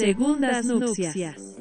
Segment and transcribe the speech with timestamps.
[0.00, 1.58] Segundas nupcias.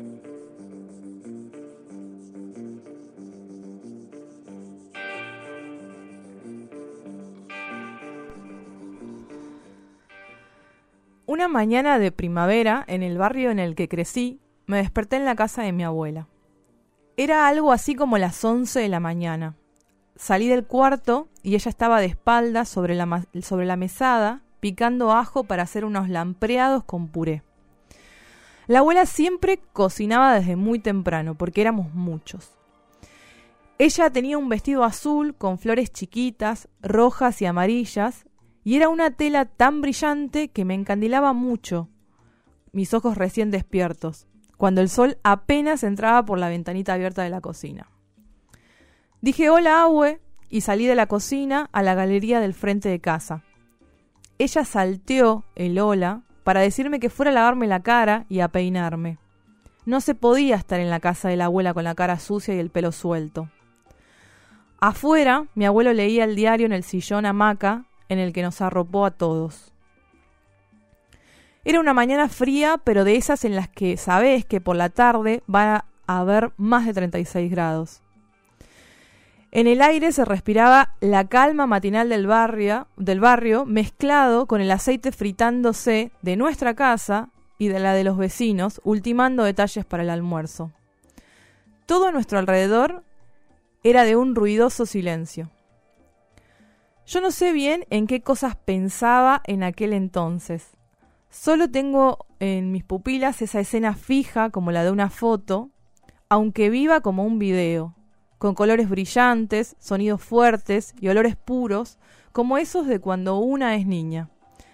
[11.26, 15.36] Una mañana de primavera, en el barrio en el que crecí, me desperté en la
[15.36, 16.30] casa de mi abuela.
[17.18, 19.58] Era algo así como las once de la mañana.
[20.16, 25.44] Salí del cuarto y ella estaba de espaldas sobre la, sobre la mesada, picando ajo
[25.44, 27.44] para hacer unos lampreados con puré.
[28.70, 32.54] La abuela siempre cocinaba desde muy temprano, porque éramos muchos.
[33.80, 38.28] Ella tenía un vestido azul con flores chiquitas, rojas y amarillas,
[38.64, 41.90] y era una tela tan brillante que me encandilaba mucho
[42.72, 47.42] mis ojos recién despiertos, cuando el sol apenas entraba por la ventanita abierta de la
[47.42, 47.90] cocina.
[49.20, 53.42] Dije hola, Abue, y salí de la cocina a la galería del frente de casa.
[54.38, 59.18] Ella salteó el hola para decirme que fuera a lavarme la cara y a peinarme.
[59.86, 62.60] No se podía estar en la casa de la abuela con la cara sucia y
[62.60, 63.50] el pelo suelto.
[64.80, 69.06] Afuera, mi abuelo leía el diario en el sillón hamaca en el que nos arropó
[69.06, 69.74] a todos.
[71.66, 75.44] Era una mañana fría, pero de esas en las que sabés que por la tarde
[75.54, 78.02] va a haber más de 36 grados.
[79.52, 84.70] En el aire se respiraba la calma matinal del barrio, del barrio mezclado con el
[84.70, 90.12] aceite fritándose de nuestra casa y de la de los vecinos, ultimando detalles para el
[90.12, 90.72] almuerzo.
[91.88, 93.04] Todo a nuestro alrededor
[93.84, 95.50] era de un ruidoso silencio.
[97.08, 100.78] Yo no sé bien en qué cosas pensaba en aquel entonces.
[101.32, 105.72] Solo tengo en mis pupilas esa escena fija como la de una foto,
[106.30, 107.96] aunque viva como un video,
[108.40, 112.00] con colores brillantes, sonidos fuertes y olores puros,
[112.32, 114.30] como esos de cuando una es niña.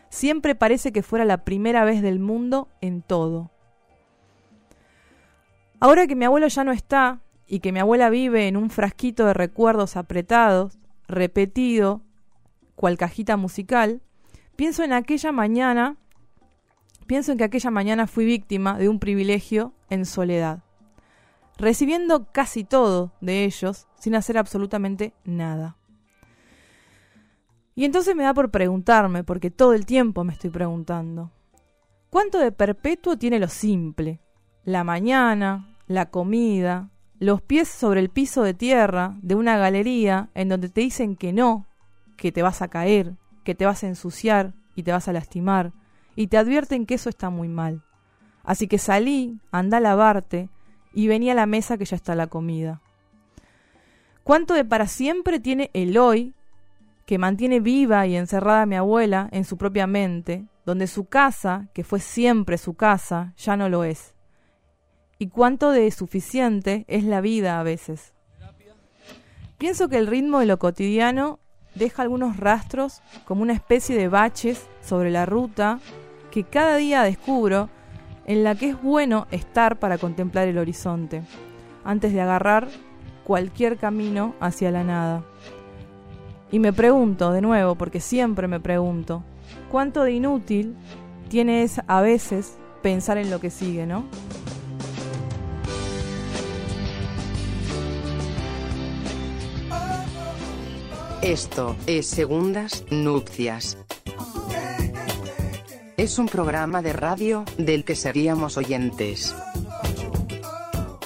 [0.10, 3.52] Siempre parece que fuera la primera vez del mundo en todo.
[5.80, 9.26] Ahora que mi abuelo ya no está y que mi abuela vive en un frasquito
[9.26, 10.78] de recuerdos apretados,
[11.08, 12.02] repetido
[12.76, 14.02] cual cajita musical,
[14.56, 15.98] pienso en aquella mañana,
[17.08, 20.64] pienso en que aquella mañana fui víctima de un privilegio en soledad,
[21.58, 25.78] recibiendo casi todo de ellos sin hacer absolutamente nada.
[27.76, 31.32] Y entonces me da por preguntarme, porque todo el tiempo me estoy preguntando,
[32.10, 34.22] ¿cuánto de perpetuo tiene lo simple?
[34.64, 36.90] La mañana, la comida,
[37.20, 41.34] los pies sobre el piso de tierra de una galería en donde te dicen que
[41.34, 41.66] no
[42.16, 45.74] que te vas a caer, que te vas a ensuciar y te vas a lastimar,
[46.16, 47.84] y te advierten que eso está muy mal.
[48.44, 50.50] Así que salí, anda a lavarte,
[50.96, 52.82] y vení a la mesa que ya está la comida.
[54.24, 56.34] ¿Cuánto de para siempre tiene el hoy,
[57.06, 61.68] que mantiene viva y encerrada a mi abuela en su propia mente, donde su casa,
[61.74, 64.16] que fue siempre su casa, ya no lo es?
[65.20, 68.14] ¿Y cuánto de suficiente es la vida a veces?
[69.58, 71.40] Pienso que el ritmo de lo cotidiano
[71.76, 75.80] deja algunos rastros como una especie de baches sobre la ruta
[76.32, 77.70] que cada día descubro
[78.26, 81.22] en la que es bueno estar para contemplar el horizonte,
[81.84, 82.68] antes de agarrar
[83.24, 85.24] cualquier camino hacia la nada.
[86.52, 89.24] Y me pregunto de nuevo, porque siempre me pregunto,
[89.72, 90.76] ¿cuánto de inútil
[91.30, 94.06] tiene a veces pensar en lo que sigue, no?
[101.22, 103.80] Esto es Segundas Nupcias.
[106.06, 109.36] Es un programa de radio, del que seríamos oyentes.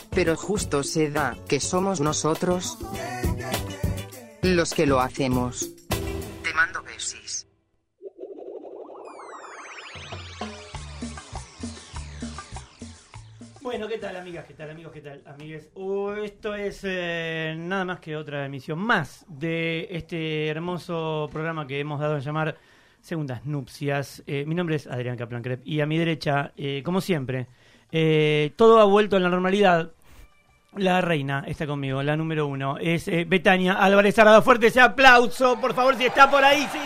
[0.09, 2.77] Pero justo se da, que somos nosotros
[4.41, 5.73] los que lo hacemos.
[6.43, 7.47] Te mando besis.
[13.61, 14.45] Bueno, ¿qué tal amigas?
[14.45, 14.91] ¿Qué tal amigos?
[14.91, 15.69] ¿Qué tal amigues?
[15.75, 21.79] Uh, esto es eh, nada más que otra emisión más de este hermoso programa que
[21.79, 22.57] hemos dado a llamar
[23.01, 24.23] Segundas Nupcias.
[24.27, 27.47] Eh, mi nombre es Adrián Kaplan y a mi derecha, eh, como siempre,
[28.55, 29.91] todo ha vuelto a la normalidad.
[30.75, 32.77] La reina está conmigo, la número uno.
[32.77, 34.43] Es Betania Álvarez Arado.
[34.43, 36.79] Fuerte ese aplauso, por favor, si está por ahí, sí.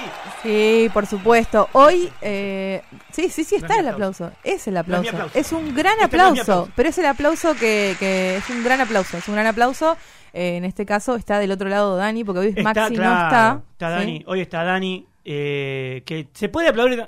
[0.44, 1.70] Sí, por supuesto.
[1.72, 2.82] Hoy, eh,
[3.12, 4.30] sí, sí, sí, está el aplauso.
[4.44, 5.30] Es el aplauso.
[5.34, 9.18] Es, un gran este aplauso, pero es el aplauso que, que, es un gran aplauso.
[9.18, 9.96] Es un gran aplauso.
[10.34, 13.62] Eh, en este caso está del otro lado Dani, porque hoy Maxi no está.
[13.72, 17.08] Está Dani, hoy está Dani, eh, que se puede aplaudir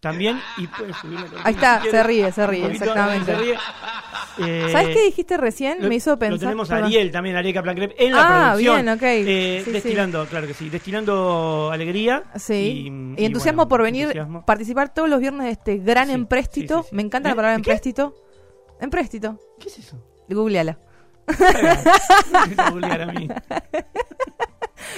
[0.00, 0.92] también y puede
[1.42, 3.26] Ahí está, se ríe, se ríe, exactamente.
[3.34, 3.54] Se ríe.
[4.38, 5.78] Eh, ¿Sabes qué dijiste recién?
[5.80, 6.32] lo- Me hizo pensar.
[6.34, 6.76] Lo tenemos a.
[6.76, 8.76] Ariel también, Ariel Kaplan Crep, en la Ah, producción.
[8.84, 9.02] bien, ok.
[9.02, 9.70] Eh, Sí, sí.
[9.72, 12.22] destilando, claro que sí, destilando alegría.
[12.36, 14.44] Sí, y, y entusiasmo bueno, por venir, entusiasmo.
[14.44, 16.76] participar todos los viernes de este gran Sí, empréstito.
[16.78, 16.96] sí, sí, sí.
[16.96, 17.32] Me encanta ¿Eh?
[17.32, 17.60] la palabra ¿Qué?
[17.62, 18.14] empréstito.
[18.80, 19.96] Empréstito, ¿Qué es eso?
[20.28, 20.78] googleala.
[21.26, 23.28] A mí.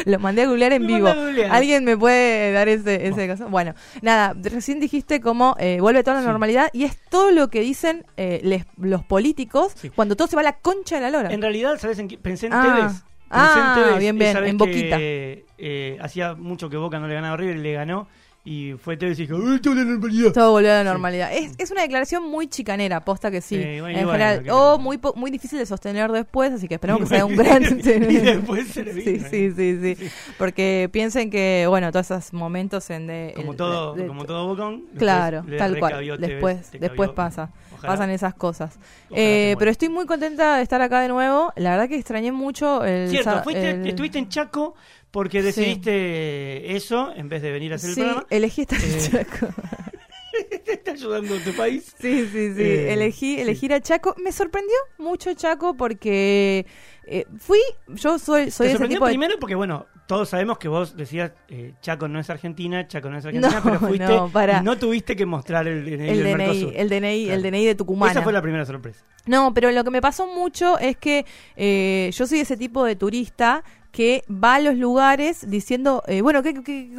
[0.04, 1.08] Lo mandé a googlear en Me vivo.
[1.50, 3.48] ¿Alguien me puede dar ese, ese caso?
[3.48, 6.26] Bueno, nada, recién dijiste cómo eh, vuelve toda la Sí.
[6.28, 9.90] normalidad y es todo lo que dicen eh, les- los políticos Sí.
[9.90, 11.32] cuando todo se va a la concha de la lora.
[11.32, 12.18] En realidad, ¿sabes en qué?
[12.18, 12.88] Pensé en Ah.
[12.88, 14.96] Pensé Ah, bien, bien, en que, Boquita.
[15.00, 18.08] eh, hacía mucho que Boca no le ganaba a River y le ganó.
[18.44, 20.32] Y fue Tevez y dijo, ¡Ay, toda la normalidad!
[20.32, 21.30] Todo volvió a la normalidad.
[21.34, 23.56] Es, es una declaración muy chicanera, posta que sí.
[23.62, 24.42] Sí, bueno, en y bueno, general.
[24.44, 27.36] ¿qué O muy, po- muy difícil de sostener después, así que esperemos que sea un
[27.36, 27.62] gran...
[27.78, 30.08] y después se le Sí, sí, sí, sí.
[30.38, 33.32] Porque piensen que, bueno, todos esos momentos en de...
[33.36, 34.84] Como el- todo, de- como todo Bocón.
[34.96, 36.18] Claro, le tal cual.
[36.18, 37.50] Después, te después pasa.
[37.74, 37.92] Ojalá.
[37.92, 38.78] Pasan esas cosas.
[39.10, 41.52] Eh, pero estoy muy contenta de estar acá de nuevo.
[41.56, 43.10] La verdad que extrañé mucho el...
[43.10, 44.74] Cierto, fuiste, el- estuviste en Chaco
[45.10, 45.46] porque Sí.
[45.46, 48.26] decidiste eso en vez de venir a hacer Sí, el programa.
[48.30, 49.48] elegí estar en Eh, Chaco.
[50.64, 51.94] Te está ayudando tu país.
[52.00, 52.62] Sí, sí, sí.
[52.62, 53.40] Eh, elegí, sí.
[53.40, 54.14] elegir a Chaco.
[54.22, 56.66] Me sorprendió mucho Chaco porque
[57.06, 57.58] eh, fui,
[57.88, 59.12] yo soy, soy Te ese sorprendió tipo de...
[59.12, 63.18] primero porque, bueno, todos sabemos que vos decías eh, Chaco no es Argentina, Chaco no
[63.18, 64.58] es Argentina, No, pero fuiste no, para.
[64.58, 66.72] y no tuviste que mostrar el DNI El del DNI, Mercosur.
[66.74, 67.36] el DNI, Claro.
[67.36, 68.10] el DNI de Tucumán.
[68.10, 69.04] Esa fue la primera sorpresa.
[69.26, 71.24] No, pero lo que me pasó mucho es que
[71.56, 76.42] eh, yo soy ese tipo de turista que va a los lugares diciendo, eh, bueno,
[76.42, 76.90] ¿qué, qué,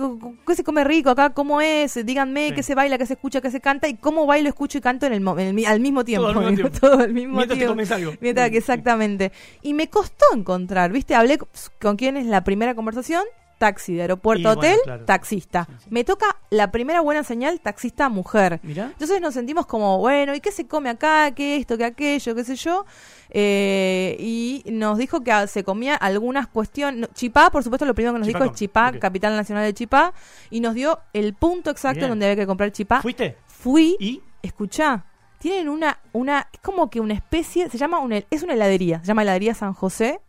[0.46, 1.30] qué se come rico acá?
[1.30, 2.04] ¿Cómo es?
[2.04, 2.56] Díganme Sí.
[2.56, 5.06] qué se baila, qué se escucha, qué se canta y cómo bailo, escucho y canto
[5.06, 6.28] en el, en el al mismo tiempo.
[6.34, 6.80] Todo al mismo tiempo.
[6.88, 7.72] todo al mismo Mientras te tiempo.
[7.74, 8.14] comes algo.
[8.20, 9.32] Mientras que exactamente.
[9.62, 11.14] Y me costó encontrar, ¿viste?
[11.14, 11.48] Hablé con-
[11.80, 12.99] con quién es la primera conversación.
[13.60, 15.06] Taxi de aeropuerto bueno, hotel, claro.
[15.06, 15.68] taxista.
[15.70, 15.88] Sí, sí.
[15.92, 18.62] Me toca la primera buena señal, taxista mujer.
[18.64, 18.86] Mirá.
[18.86, 21.32] Entonces nos sentimos como, bueno, ¿y qué se come acá?
[21.32, 21.78] ¿Qué esto?
[21.78, 22.34] ¿Qué aquello?
[22.36, 22.86] ¿Qué sé yo?
[23.30, 27.02] Eh, y nos dijo que ah, se comía algunas cuestiones.
[27.02, 29.74] no, Chipá, por supuesto, lo primero que nos Chipá dijo es Chipá, capital nacional de
[29.74, 30.14] Chipá.
[30.50, 32.10] Y nos dio el punto exacto Bien.
[32.12, 33.02] donde había que comprar Chipá.
[33.02, 33.36] ¿Fuiste?
[33.46, 34.22] Fui, ¿Y?
[34.42, 35.04] escuchá,
[35.40, 39.08] tienen una, una, es como que una especie, se llama una, es una heladería, se
[39.08, 40.22] llama heladería San José.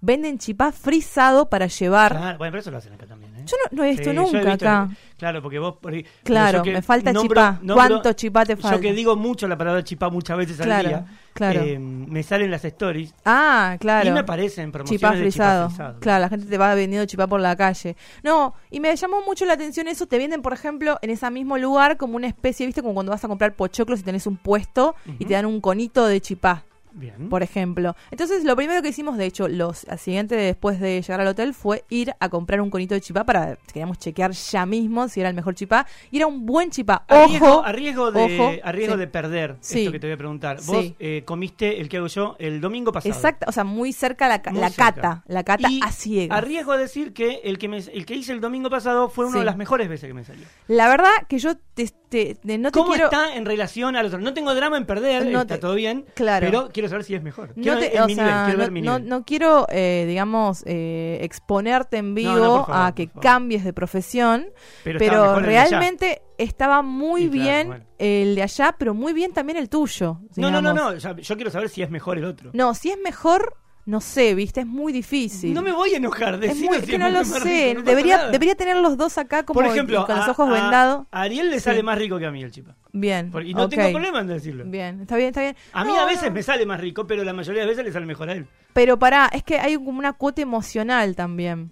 [0.00, 2.12] Venden chipá frisado para llevar.
[2.16, 3.34] Claro, bueno, pero eso lo hacen acá también.
[3.36, 3.42] ¿eh?
[3.46, 4.88] Yo no, no he visto Sí, yo he nunca visto- acá.
[5.16, 5.76] Claro, porque vos...
[6.24, 7.58] Claro, me falta nombro- chipá.
[7.62, 8.76] nombro- ¿Cuánto chipá te falta?
[8.76, 11.60] Yo que digo mucho la palabra chipá muchas veces al Claro, día, claro.
[11.62, 14.08] eh, me salen las stories Ah, claro.
[14.08, 15.68] y me aparecen promociones chipá de frisado.
[15.68, 16.00] chipá frisado.
[16.00, 17.96] Claro, la gente te va vendiendo chipá por la calle.
[18.22, 20.06] No, y me llamó mucho la atención eso.
[20.06, 22.82] Te venden, por ejemplo, en ese mismo lugar como una especie, ¿viste?
[22.82, 26.04] Como cuando vas a comprar pochoclos y tenés un puesto y te dan un conito
[26.06, 26.64] de chipá.
[26.96, 27.28] Bien.
[27.28, 27.94] por ejemplo.
[28.10, 31.52] Entonces, lo primero que hicimos, de hecho, los al siguiente después de llegar al hotel
[31.54, 35.28] fue ir a comprar un conito de chipá para queríamos chequear ya mismo si era
[35.28, 37.04] el mejor chipá y era un buen chipá.
[37.08, 39.00] A riesgo, Ojo, a riesgo de, ojo, a riesgo sí.
[39.00, 39.78] de perder Sí.
[39.80, 40.60] esto que te voy a preguntar.
[40.60, 40.66] Sí.
[40.72, 43.14] Vos eh, comiste el que hago yo el domingo pasado.
[43.14, 44.92] exacto, o sea, muy cerca la, Muy la cerca.
[44.94, 46.38] cata, la cata Y a ciegas.
[46.38, 49.26] A riesgo de decir que el que, me- el que hice el domingo pasado fue
[49.26, 50.46] una de las mejores veces que me salió.
[50.68, 54.06] La verdad que yo te, te- te- no te ¿Cómo quiero está en relación al
[54.06, 54.18] otro?
[54.18, 56.46] No tengo drama en perder, No está todo bien, claro.
[56.46, 57.48] pero quiero saber si es mejor.
[57.56, 59.08] no Quiero te- el o mi sea, nivel, quiero no, ver mi no- nivel.
[59.10, 64.46] no quiero, eh, digamos, eh, exponerte en vivo favor, a que cambies de profesión,
[64.84, 67.84] pero realmente estaba muy claro, bien bueno.
[67.98, 70.20] el de allá, pero muy bien también el tuyo.
[70.36, 72.50] No, no, no, no, yo quiero saber si es mejor el otro.
[72.52, 73.56] No, si es mejor,
[73.86, 75.54] no sé, viste, es muy difícil.
[75.54, 77.38] No me voy a enojar, es decime muy, si es que es no lo rico,
[77.40, 77.74] sé.
[77.74, 81.06] no debería, debería tener los dos acá como Por ejemplo, con los ojos vendados.
[81.10, 81.64] A Ariel le Sí.
[81.64, 82.74] sale más rico que a mí el chipa.
[82.92, 83.30] Bien.
[83.30, 84.64] Por- Y no tengo problema en decirlo.
[84.66, 85.56] Bien, está bien, está bien.
[85.72, 87.84] A mí No, a veces no, me sale más rico, pero la mayoría de veces
[87.84, 88.46] le sale mejor a él.
[88.72, 91.70] Pero pará, es que hay como una cuota emocional también.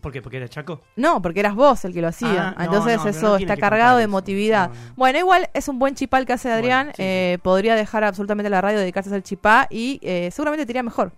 [0.00, 0.20] ¿Por qué?
[0.20, 0.80] ¿Porque era chaco?
[0.96, 2.54] No, porque eras vos el que lo hacía.
[2.58, 4.70] Ah, Entonces no, eso no está cargado de emotividad.
[4.70, 4.80] No, no.
[4.96, 6.86] Bueno, igual es un buen chipal que hace Adrián.
[6.86, 7.08] Bueno, sí, sí.
[7.08, 11.12] eh, Podría dejar absolutamente la radio, dedicarse al chipá y eh, seguramente te iría mejor.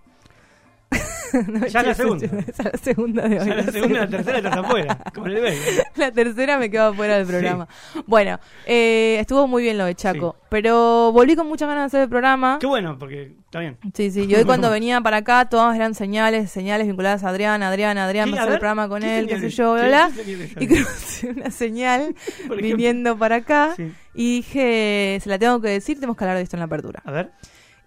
[1.47, 2.25] No, Ya la segunda.
[2.25, 3.47] esa es la segunda de hoy.
[3.47, 4.97] Ya la segunda, la tercera estás afuera.
[5.13, 5.83] Como en el béisbol.
[5.95, 7.67] La tercera me quedo fuera del programa.
[8.07, 10.35] Bueno, eh, estuvo muy bien lo de Chaco.
[10.49, 12.57] Pero volví con muchas ganas de hacer el programa.
[12.59, 13.77] Qué bueno, porque está bien.
[13.93, 14.25] Sí, sí.
[14.27, 18.31] Y hoy cuando venía para acá, todas eran señales, señales vinculadas a Adrián, Adrián, Adrián,
[18.33, 20.63] va a hacer el programa con ¿qué él, qué sé yo, bla, ¿Qué- bla.
[20.63, 22.15] Y crucé una señal
[22.59, 23.73] viniendo para acá.
[23.75, 23.91] Sí.
[24.15, 27.01] Y dije, se la tengo que decir, tenemos que hablar de esto en la apertura.
[27.05, 27.31] A ver.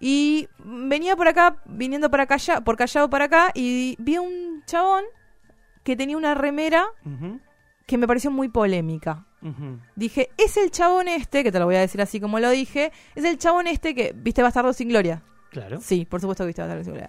[0.05, 4.61] Y venía por acá, viniendo para Callao, por Callao para acá, y vi a un
[4.65, 5.05] chabón
[5.85, 6.87] que tenía una remera
[7.85, 9.25] que me pareció muy polémica.
[9.95, 12.91] Dije, es el chabón este, que te lo voy a decir así como lo dije,
[13.15, 15.23] es el chabón este que, viste, Bastardo sin Gloria.
[15.53, 15.79] Claro.
[15.81, 16.63] Sí, por supuesto que viste.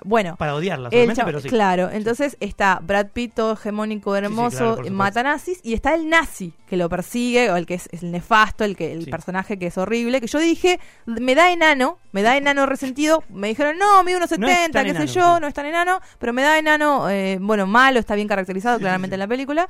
[0.04, 1.48] Bueno, Para odiarla solamente, pero sí.
[1.48, 6.76] Claro, entonces está Brad Pitt, todo hegemónico, hermoso, mata nazis, y está el nazi que
[6.76, 9.78] lo persigue, o el que es, es el nefasto, el que el personaje que es
[9.78, 14.18] horrible, que yo dije, me da enano, me da enano resentido, me dijeron, no, mide
[14.18, 16.58] unos No es 70, tan qué sé yo, no es tan enano, pero me da
[16.58, 19.68] enano, eh, bueno, malo, está bien caracterizado claramente en la película.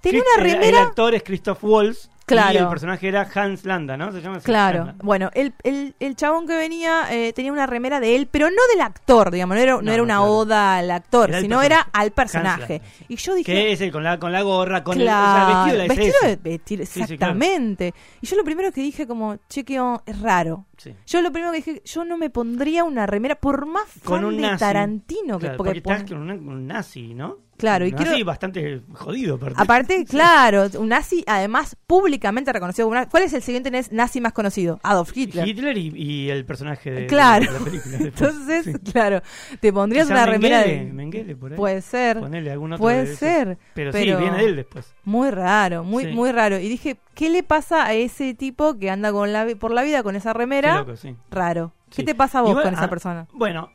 [0.00, 0.82] Tenía una el- El, remera...
[0.84, 2.08] actor es Christoph Waltz.
[2.28, 2.52] Claro.
[2.54, 4.12] Y el personaje era Hans Landa, ¿no?
[4.12, 4.94] Se llama Claro, Landa.
[5.04, 8.62] bueno, el, el, el chabón que venía eh, tenía una remera de él, pero no
[8.72, 10.32] del actor, digamos, no era, no No, era una claro.
[10.32, 12.62] oda al actor, Era sino era al personaje.
[12.62, 13.04] Hans Landa, sí.
[13.08, 15.34] Y yo dije, Que es el con la, con la gorra, con claro, el, o
[15.34, 17.14] sea, vestido de la vestido de- vestido- Sí, sí, claro.
[17.14, 17.94] exactamente.
[18.20, 20.64] Y yo lo primero que dije como, chequeo, es raro.
[20.78, 20.94] Sí.
[21.06, 24.24] Yo lo primero que dije, yo no me pondría una remera, por más fan Con
[24.24, 24.60] un de nazi.
[24.60, 27.46] Tarantino que porque porque estás pone- con un, un nazi, ¿no?
[27.58, 30.04] Claro, y un nazi quiero- bastante jodido, aparte.
[30.08, 34.78] Claro, un nazi además públicamente reconocido como una- ¿Cuál es el siguiente nazi más conocido?
[34.84, 35.48] Adolf Hitler.
[35.48, 37.52] Hitler y, y el personaje de, Claro.
[37.52, 37.96] de la película.
[38.00, 38.72] Entonces, Sí.
[38.92, 39.20] claro,
[39.58, 40.92] te pondrías Quizá una remera Mengele, de...
[40.92, 41.56] Mengele, por ahí.
[41.56, 42.20] Puede ser.
[42.20, 43.58] Ponele algún otro Puede ser.
[43.74, 44.94] Pero, sí, viene él después.
[45.02, 46.60] Muy raro, muy, muy raro.
[46.60, 50.04] Y dije, ¿qué le pasa a ese tipo que anda con la, por la vida
[50.04, 50.80] con esa Qué remera?
[50.86, 51.14] loco, sí.
[51.30, 51.72] Raro.
[51.88, 52.04] ¿Qué Sí.
[52.04, 53.26] te pasa a vos Igual, con esa ah, persona?
[53.32, 53.70] Bueno,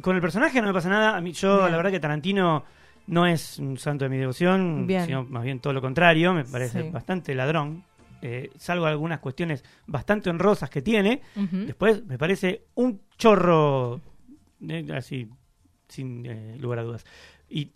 [0.00, 1.16] con el personaje no me pasa nada.
[1.16, 1.70] A mí, yo, Bien.
[1.72, 2.64] la verdad que Tarantino
[3.08, 5.04] no es un santo de mi devoción, Bien.
[5.06, 6.32] sino más bien todo lo contrario.
[6.32, 6.90] Me parece Sí.
[6.90, 7.84] bastante ladrón.
[8.22, 11.20] Eh, salvo algunas cuestiones bastante honrosas que tiene.
[11.36, 11.56] Ujú.
[11.66, 14.00] Después me parece un chorro,
[14.66, 15.28] eh, así,
[15.88, 17.04] sin eh, lugar a dudas.
[17.48, 17.72] Y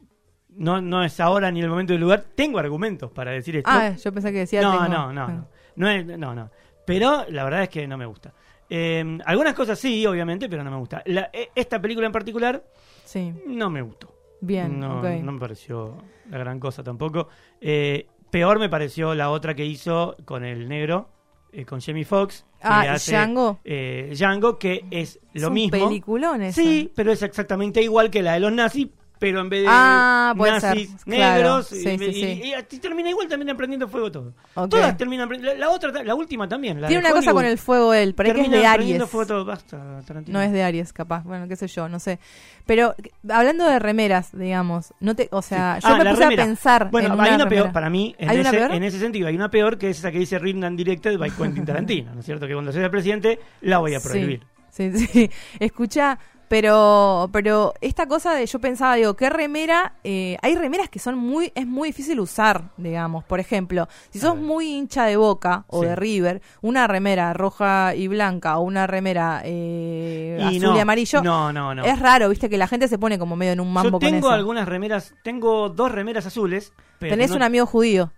[0.48, 2.24] no, no es ahora ni el momento del lugar.
[2.34, 3.70] Tengo argumentos para decir esto.
[3.72, 4.62] Ah, yo pensé que decía...
[4.62, 5.48] no, tengo- no, no, no.
[5.76, 6.50] No, es- no, no.
[6.86, 8.32] Pero la verdad es que no me gusta.
[8.70, 11.02] Eh, algunas cosas sí, obviamente, pero no me gusta.
[11.06, 12.64] La- e- esta película en particular
[13.04, 14.14] Sí, no me gustó.
[14.40, 15.96] bien, no, no me pareció
[16.30, 17.28] la gran cosa tampoco.
[17.60, 21.08] Eh, peor me pareció la otra que hizo con el negro,
[21.52, 22.46] eh, con Jamie Foxx.
[22.62, 23.58] Ah, hace, Django.
[23.64, 25.70] eh, Django, que es lo Es un mismo.
[25.88, 26.60] peliculón esa.
[26.62, 28.86] Sí, pero es exactamente igual que la de los nazis,
[29.20, 31.34] pero en vez de Ah, nazis ser, claro.
[31.36, 32.42] negros, Sí, y, sí, y- sí.
[32.46, 34.34] y así termina igual también aprendiendo fuego todo.
[34.54, 34.70] Ok.
[34.70, 35.60] Todas terminan aprendiendo.
[35.60, 36.80] La, la otra, la última también.
[36.80, 39.04] La Tiene una cosa con el fuego él, pero es que es de Aries.
[39.04, 39.44] fuego todo.
[39.44, 40.00] Basta.
[40.26, 41.22] No es de Aries, capaz.
[41.22, 42.18] Bueno, qué sé yo, no sé.
[42.66, 46.42] Pero eh, hablando de remeras, digamos, no te, o sea, yo Ah, me puse remera.
[46.42, 48.72] a pensar Bueno, en hay una peor, para mí, en, ¿Hay una ese, peor?
[48.72, 51.64] en ese sentido, hay una peor que es esa que dice and Directed by Quentin
[51.66, 52.46] Tarantino, ¿no es cierto?
[52.46, 54.42] Que cuando sea el presidente la voy a prohibir.
[54.70, 55.30] Sí, sí, sí.
[55.58, 56.18] Escucha,
[56.50, 59.92] pero, pero esta cosa de yo pensaba, digo, ¿qué remera?
[60.02, 63.22] Eh, hay remeras que son muy, es muy difícil usar, digamos.
[63.22, 65.86] Por ejemplo, si sos muy hincha de Boca o Sí.
[65.86, 70.80] de River, una remera roja y blanca o una remera eh, Y azul no, y
[70.80, 71.84] amarillo, No, no, no.
[71.84, 74.20] es raro, viste, que la gente se pone como medio en un mambo Yo tengo
[74.20, 74.30] con eso.
[74.30, 76.72] algunas remeras, tengo dos remeras azules.
[76.98, 78.10] Pero Tenés no- un amigo judío.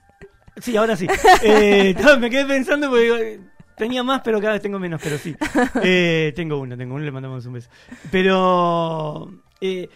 [0.58, 1.06] Sí, ahora sí.
[1.42, 3.44] Eh, me quedé pensando porque digo,
[3.76, 5.37] tenía más, pero cada vez tengo menos, pero sí.
[5.83, 7.71] Eh, tengo uno, tengo uno, le mandamos un beso.
[8.11, 9.30] Pero
[9.61, 9.88] eh,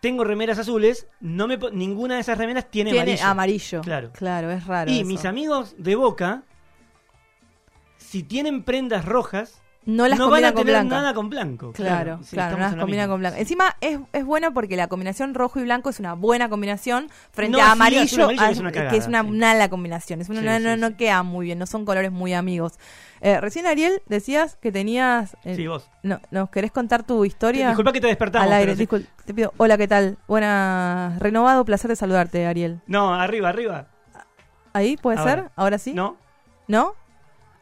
[0.00, 3.26] tengo remeras azules, no me ninguna de esas remeras tiene, Tiene amarillo.
[3.26, 3.80] amarillo.
[3.82, 4.10] Claro.
[4.12, 4.90] Claro, es raro.
[4.90, 5.06] Y eso.
[5.06, 6.44] mis amigos de Boca,
[7.96, 10.96] si tienen prendas rojas, no las no van combinan a con tener blanca.
[10.96, 11.72] nada con blanco.
[11.72, 13.08] Claro, sí, claro, no las combina misma.
[13.12, 13.38] con blanco.
[13.38, 17.56] Encima es, es buena porque la combinación rojo y blanco es una buena combinación frente
[17.56, 19.30] No, a sí, amarillo, y amarillo a- que es una que es cagada, una sí.
[19.38, 20.20] mala combinación.
[20.20, 20.94] Es una, Sí, no, sí, no, no sí.
[20.94, 22.74] queda muy bien, no son colores muy amigos.
[23.22, 25.36] Eh, recién Ariel decías que tenías...
[25.44, 25.88] eh, Sí, vos.
[26.02, 27.68] no, ¿Nos querés contar tu historia?
[27.68, 28.46] Disculpa que te despertamos.
[28.46, 28.86] Al aire, sí.
[29.24, 29.54] te pido.
[29.56, 30.18] Hola, ¿qué tal?
[30.28, 32.80] Buena, renovado placer de saludarte, Ariel.
[32.86, 33.86] No, arriba, arriba.
[34.72, 35.34] ¿Ahí puede Ahora.
[35.34, 35.50] ser?
[35.56, 35.94] ¿Ahora sí?
[35.94, 36.16] No.
[36.68, 36.94] ¿No?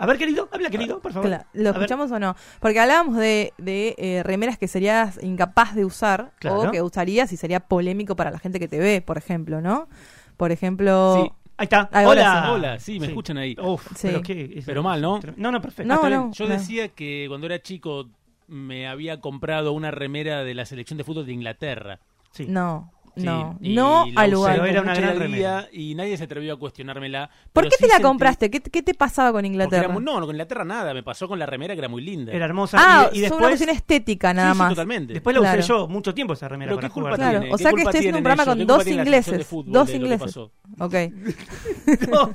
[0.04, 1.28] A ver, querido, habla, querido, por favor.
[1.30, 1.82] Cla- ¿Lo A ver.
[1.82, 2.37] escuchamos o no?
[2.61, 6.61] Porque hablábamos de, de eh, remeras que serías incapaz de usar Claro.
[6.61, 9.88] o que usarías y sería polémico para la gente que te ve, por ejemplo, ¿no?
[10.37, 11.23] Por ejemplo...
[11.25, 11.32] Sí.
[11.56, 11.88] Ahí está.
[11.92, 12.42] Ah, Hola.
[12.46, 12.50] sí.
[12.52, 13.56] Hola, sí, me escuchan ahí.
[13.62, 14.08] Uf, Sí.
[14.08, 14.54] pero qué.
[14.56, 15.20] es- Pero mal, ¿no?
[15.37, 15.87] No, no, perfecto.
[15.92, 16.52] No, Ah, Yo no.
[16.52, 18.08] decía que cuando era chico
[18.49, 22.00] me había comprado una remera de la selección de fútbol de Inglaterra.
[22.32, 22.46] Sí.
[22.49, 24.54] No, Sí, no, no al lugar.
[24.54, 25.68] Pero era con una gran remera.
[25.73, 27.30] Y nadie se atrevió a cuestionármela.
[27.52, 28.50] ¿Por qué te la sentí- compraste?
[28.50, 29.85] ¿Qué, qué te pasaba con Inglaterra?
[29.85, 30.92] era no, no, con Inglaterra nada.
[30.94, 32.33] Me pasó con la remera que era muy linda.
[32.33, 32.76] Era hermosa.
[32.80, 34.68] ah, y, y fue una después, cuestión estética nada Sí, sí, más.
[34.71, 35.12] totalmente.
[35.12, 35.62] después la usé Claro.
[35.66, 37.21] yo mucho tiempo esa remera Pero para ¿qué culpa jugar.
[37.21, 37.54] Claro, tiene?
[37.54, 40.37] o ¿Qué sea que estoy haciendo un programa con ¿Qué dos ingleses, fútbol dos ingleses.
[40.78, 40.94] Ok.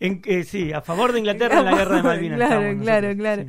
[0.00, 2.36] En- eh, sí, a favor de Inglaterra en la guerra de Malvinas.
[2.36, 3.44] Claro, claro, claro.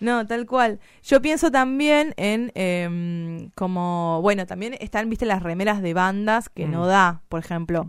[0.00, 0.80] No, tal cual.
[1.02, 6.66] Yo pienso también en em, como, bueno, también están, viste, las remeras de bandas que
[6.66, 6.70] Mm.
[6.70, 7.86] no da, por ejemplo.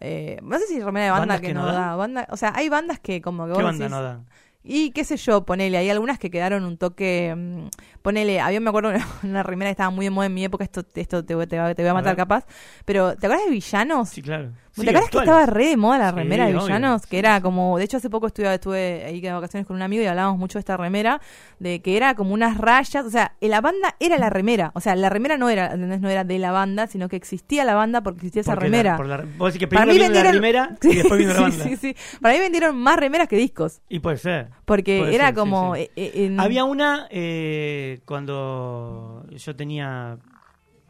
[0.00, 1.72] Eh, no sé si remera de banda ¿Bandas que, que no no da.
[1.72, 1.96] da?
[1.96, 4.20] Banda, o sea, hay bandas que como que ¿Qué vos banda decís- no da?
[4.68, 7.68] Y qué sé yo, ponele, hay algunas que quedaron un toque, mm,
[8.02, 10.64] ponele, había me acuerdo una, una remera que estaba muy de moda en mi época,
[10.64, 12.44] esto, esto te, te, va- te voy a matar capaz,
[12.84, 14.08] pero ¿te acuerdas de Villanos?
[14.08, 14.50] Sí, claro.
[14.76, 16.66] Sí, ¿Te acuerdas que estaba re de moda la Sí, remera de obvio.
[16.66, 17.06] villanos?
[17.06, 20.02] Que era como, de hecho hace poco estuve, estuve ahí de vacaciones con un amigo
[20.02, 21.18] y hablábamos mucho de esta remera,
[21.58, 24.94] de que era como unas rayas, o sea, la banda era la remera, o sea,
[24.94, 26.02] la remera no era, ¿entendés?
[26.02, 28.90] no era de la banda, sino que existía la banda porque existía esa Porque remera.
[28.92, 31.18] La, por la, vos decís que Para primero mí vino la vendieron- remera y después
[31.18, 31.64] vino la Sí, banda.
[31.64, 31.96] sí, sí.
[32.20, 34.48] Para mí vendieron más remeras que discos, Y puede ser.
[34.66, 35.74] porque Puede era ser, sí, como...
[35.74, 35.80] sí.
[35.80, 40.18] eh, eh, en- Había una eh, cuando yo tenía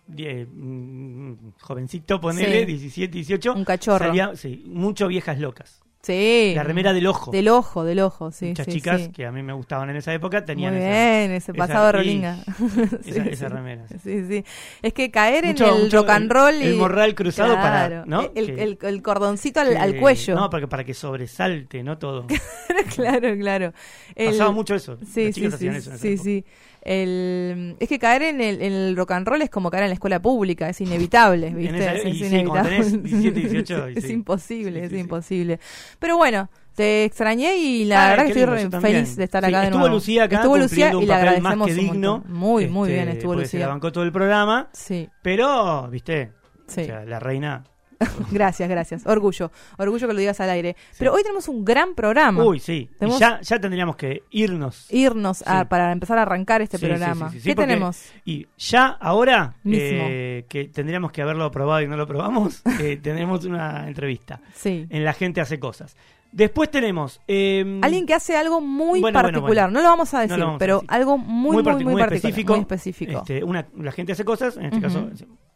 [0.06, 2.66] die- mm, jovencito, ponele, Sí.
[2.66, 3.54] 17, 18.
[3.54, 4.06] Un cachorro.
[4.06, 5.82] Salía, sí, mucho viejas locas.
[6.06, 6.52] Sí.
[6.54, 7.30] La remera del ojo.
[7.32, 8.46] Del ojo, del ojo, sí.
[8.46, 9.08] Muchas sí, chicas sí.
[9.10, 11.92] que a mí me gustaban en esa época tenían Muy esa, ese esa- pasado y-
[11.92, 12.38] rolinga.
[13.06, 13.86] esa, esa remera.
[13.88, 13.96] sí.
[14.04, 14.44] Sí, sí.
[14.82, 16.66] Es que caer Mucho- en el rock and el- roll y...
[16.66, 18.22] el morral cruzado para- Claro, ¿no?
[18.34, 20.34] El, Que- el- el cordoncito al, Que- al cuello.
[20.36, 21.98] No, para que, para que sobresalte, ¿no?
[21.98, 22.26] Todo.
[22.94, 23.72] claro, claro.
[24.16, 24.98] Pasaba mucho eso.
[25.12, 26.22] Sí, Las sí, chicas sí, hacían eso en esa sí, época.
[26.24, 26.44] sí.
[26.88, 29.88] El, es que caer en el, en el rock and roll es como caer en
[29.90, 31.78] la escuela pública, es inevitable, ¿viste?
[31.78, 33.00] esa- es, y es sí, cuando inevitable.
[33.00, 34.12] tenés 17, 18, y es sí.
[34.12, 35.58] imposible, Sí, es imposible.
[35.98, 39.58] Pero bueno, te extrañé y la verdad que estoy re feliz de estar Sí, acá
[39.60, 39.94] de estuvo nuevo.
[39.94, 42.24] Lucía acá estuvo Lucía y un le papel agradecemos más que digno.
[42.28, 43.72] Muy, muy Este, bien estuvo porque Se la Lucía.
[43.74, 46.32] bancó todo el programa, Sí, pero, viste,
[46.66, 46.82] sí.
[46.82, 47.64] o sea, la reina...
[48.30, 49.06] Gracias, gracias.
[49.06, 49.50] Orgullo.
[49.78, 50.76] Orgullo que lo digas al aire.
[50.98, 52.44] Pero hoy tenemos un gran programa.
[52.44, 52.90] Uy, sí.
[53.00, 54.86] Y ya, ya tendríamos que irnos.
[54.92, 57.30] Irnos a- para empezar a arrancar este Sí, programa.
[57.30, 58.02] ¿Qué porque- tenemos?
[58.24, 63.44] Y ya ahora, eh, que tendríamos que haberlo probado y no lo probamos, eh, tenemos
[63.44, 64.86] una entrevista Sí.
[64.90, 65.96] en La Gente Hace Cosas.
[66.32, 67.20] Después tenemos...
[67.28, 69.46] eh, Alguien que hace algo muy Bueno, particular.
[69.70, 69.70] bueno.
[69.70, 70.88] No lo vamos a decir, lo vamos a pero decir.
[70.90, 72.52] algo muy, muy, parti- muy, particular, específico.
[72.52, 73.18] Muy específico.
[73.20, 75.08] Este, una, la gente hace cosas, en este caso,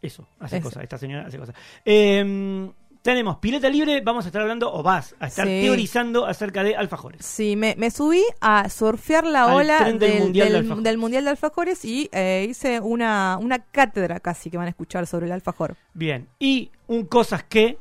[0.03, 0.65] eso, hace Eso.
[0.69, 1.55] cosas, esta señora hace cosas.
[1.85, 2.71] Eh,
[3.03, 5.61] tenemos Pileta Libre, vamos a estar hablando, o vas a estar Sí.
[5.63, 7.25] teorizando acerca de alfajores.
[7.25, 10.85] Sí, me, me subí a surfear la Al ola del del, Mundial de del- Alfajores.
[10.85, 15.07] del Mundial de Alfajores y eh, hice una, una cátedra casi que van a escuchar
[15.07, 15.77] sobre el alfajor.
[15.95, 17.79] Bien, y un cosas que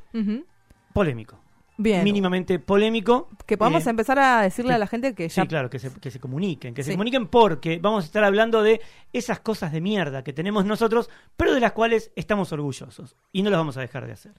[0.94, 1.40] polémico,
[1.82, 2.04] Bien.
[2.04, 3.30] mínimamente polémico.
[3.46, 5.80] Que podamos Eh, empezar a decirle que- a la gente que ya Sí, claro, que
[5.80, 8.82] se, que se comuniquen, que se comuniquen porque vamos a estar hablando de
[9.14, 13.50] esas cosas de mierda que tenemos nosotros, pero de las cuales estamos orgullosos y no
[13.50, 14.34] las vamos a dejar de hacer.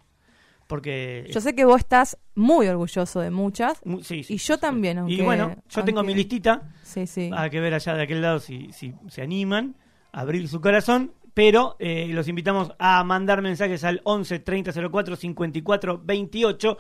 [0.67, 1.27] Porque...
[1.33, 3.85] Yo sé que vos estás muy orgulloso de muchas.
[3.85, 7.31] Mu- sí, sí, y yo también, Y aunque- bueno, yo tengo mi listita, Sí, sí.
[7.35, 9.75] hay que ver allá de aquel lado si, si se animan
[10.13, 15.17] a abrir su corazón, pero eh, los invitamos a mandar mensajes al 11 30 04
[15.17, 16.79] 54 28,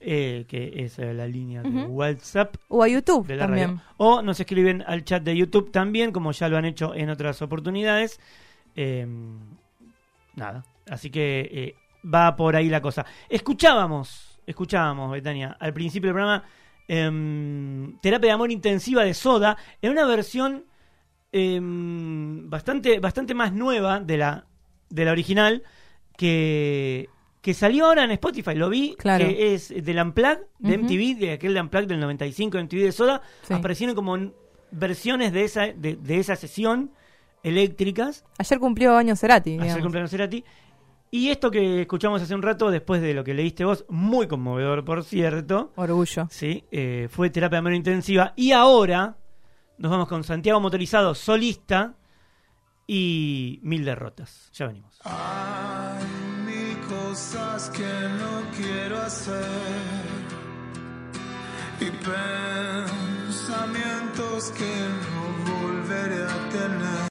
[0.00, 1.68] eh, que es la línea de.
[1.86, 3.68] WhatsApp O a YouTube de la también.
[3.68, 3.82] radio.
[3.96, 7.42] O nos escriben al chat de YouTube también, como ya lo han hecho en otras
[7.42, 8.20] oportunidades.
[8.76, 9.06] Eh,
[10.36, 11.74] nada, así que eh,
[12.08, 13.04] va por ahí la cosa.
[13.28, 16.44] Escuchábamos, escuchábamos, Betania, al principio del programa,
[16.86, 20.64] em, Terapia de Amor Intensiva de Soda, en una versión
[21.32, 24.46] em, bastante, bastante más nueva de la,
[24.88, 25.62] de la original,
[26.16, 27.08] que,
[27.40, 28.54] que salió ahora en Spotify.
[28.54, 29.24] Lo vi, Claro.
[29.26, 30.78] que es del Unplugged, de.
[30.78, 33.22] MTV, de aquel de Unplugged del 95 de MTV de Soda.
[33.42, 33.54] Sí.
[33.54, 34.16] Aparecieron como
[34.70, 36.90] versiones de esa, de, de esa sesión
[37.42, 38.24] eléctricas.
[38.38, 39.50] Ayer cumplió años Cerati.
[39.52, 39.82] Ayer digamos.
[39.82, 40.44] cumpleaños Cerati.
[41.10, 44.84] Y esto que escuchamos hace un rato, después de lo que leíste vos, muy conmovedor,
[44.84, 46.26] por cierto, Orgullo.
[46.30, 46.64] ¿sí?
[46.70, 48.34] Eh, fue terapia amor intensiva.
[48.36, 49.16] Y ahora
[49.78, 51.94] nos vamos con Santiago Motorizado, solista,
[52.86, 54.50] y mil derrotas.
[54.52, 54.98] Ya venimos.
[55.04, 56.27] Mil
[57.18, 57.82] cosas que
[58.20, 59.44] no quiero hacer
[61.80, 61.90] y
[63.26, 66.98] pensamientos que no volveré a tener.